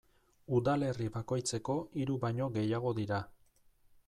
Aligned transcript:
Udalerri 0.59 1.09
bakoitzeko 1.19 1.77
hiru 2.01 2.19
baino 2.27 2.51
gehiago 2.57 2.99
dira. 3.03 3.25